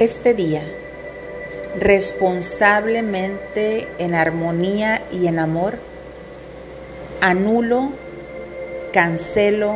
[0.00, 0.62] Este día,
[1.78, 5.74] responsablemente en armonía y en amor,
[7.20, 7.90] anulo,
[8.94, 9.74] cancelo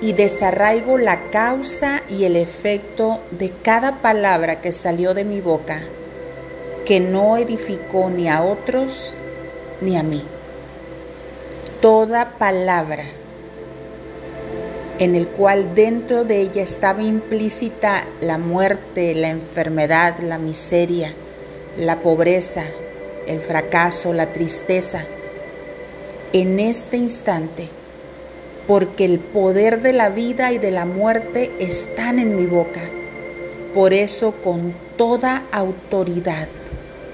[0.00, 5.82] y desarraigo la causa y el efecto de cada palabra que salió de mi boca,
[6.86, 9.14] que no edificó ni a otros
[9.82, 10.24] ni a mí.
[11.82, 13.04] Toda palabra
[14.98, 21.14] en el cual dentro de ella estaba implícita la muerte, la enfermedad, la miseria,
[21.78, 22.64] la pobreza,
[23.26, 25.04] el fracaso, la tristeza.
[26.32, 27.68] En este instante,
[28.66, 32.80] porque el poder de la vida y de la muerte están en mi boca.
[33.74, 36.48] Por eso con toda autoridad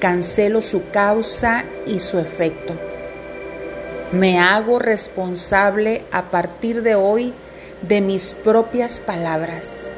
[0.00, 2.74] cancelo su causa y su efecto.
[4.12, 7.34] Me hago responsable a partir de hoy
[7.82, 9.88] de mis propias palabras.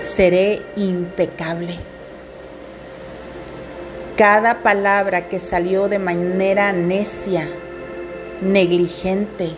[0.00, 1.74] Seré impecable.
[4.16, 7.48] Cada palabra que salió de manera necia,
[8.40, 9.50] negligente,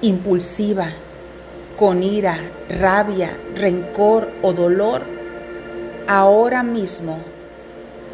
[0.00, 0.88] impulsiva,
[1.76, 5.02] con ira, rabia, rencor o dolor,
[6.08, 7.22] ahora mismo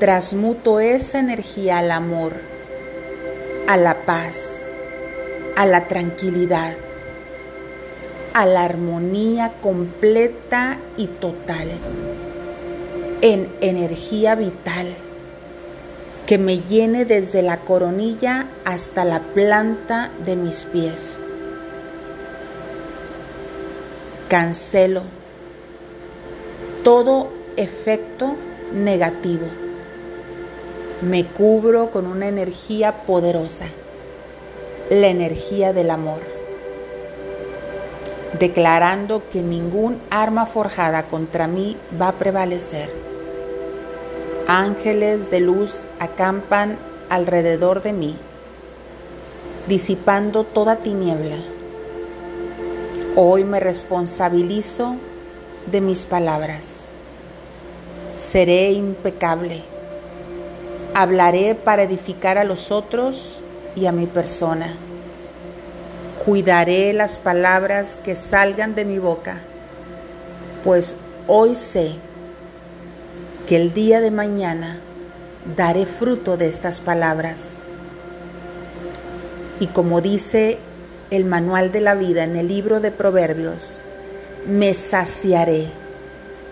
[0.01, 2.33] transmuto esa energía al amor,
[3.69, 4.67] a la paz,
[5.57, 6.75] a la tranquilidad
[8.35, 11.71] a la armonía completa y total,
[13.21, 14.95] en energía vital,
[16.27, 21.19] que me llene desde la coronilla hasta la planta de mis pies.
[24.29, 25.03] Cancelo
[26.83, 28.35] todo efecto
[28.73, 29.47] negativo.
[31.03, 33.67] Me cubro con una energía poderosa,
[34.91, 36.42] la energía del amor
[38.39, 42.91] declarando que ningún arma forjada contra mí va a prevalecer.
[44.47, 48.17] Ángeles de luz acampan alrededor de mí,
[49.69, 51.37] disipando toda tiniebla.
[53.15, 54.97] Hoy me responsabilizo
[55.71, 56.87] de mis palabras.
[58.17, 59.63] Seré impecable.
[60.95, 63.41] Hablaré para edificar a los otros
[63.77, 64.77] y a mi persona
[66.25, 69.41] Cuidaré las palabras que salgan de mi boca,
[70.63, 70.95] pues
[71.27, 71.97] hoy sé
[73.49, 74.79] que el día de mañana
[75.57, 77.59] daré fruto de estas palabras.
[79.59, 80.59] Y como dice
[81.11, 83.83] el manual de la vida en el libro de Proverbios,
[84.47, 85.71] me saciaré,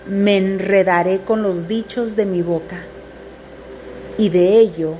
[0.08, 2.80] me enredaré con los dichos de mi boca,
[4.18, 4.94] y de ello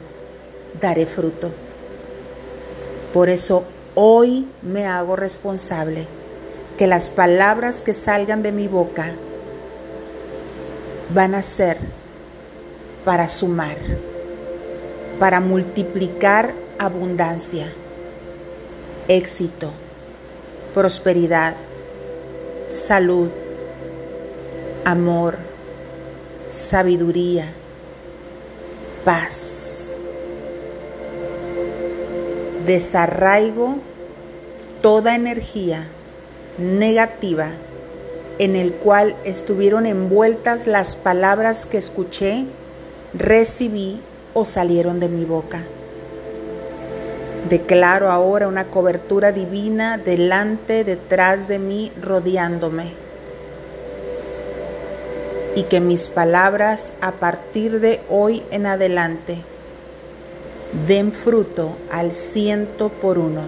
[0.81, 1.51] daré fruto.
[3.13, 3.65] Por eso
[3.95, 6.07] Hoy me hago responsable.
[6.79, 9.13] Que las palabras que salgan de mi boca
[11.13, 11.77] van a ser
[13.05, 13.77] para sumar,
[15.19, 17.71] para multiplicar abundancia,
[19.09, 19.73] éxito,
[20.73, 21.55] prosperidad,
[22.67, 23.29] salud,
[24.85, 25.37] amor,
[26.49, 27.53] sabiduría,
[29.05, 29.80] paz
[32.67, 33.77] desarraigo
[34.83, 35.87] toda energía
[36.59, 37.51] negativa
[38.39, 42.47] en el cual estuvieron envueltas las palabras que escuché,
[43.13, 44.01] recibí
[44.33, 45.63] o salieron de mi boca.
[47.51, 52.93] Declaro ahora una cobertura divina delante, detrás de mí, rodeándome.
[55.55, 59.43] Y que mis palabras a partir de hoy en adelante
[60.87, 63.43] den fruto al ciento por uno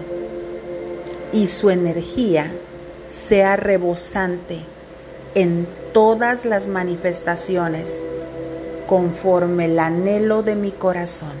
[1.31, 2.53] y su energía
[3.05, 4.59] sea rebosante
[5.35, 8.01] en todas las manifestaciones
[8.87, 11.33] conforme el anhelo de mi corazón.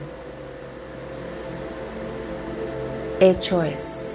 [3.19, 4.12] Hecho es.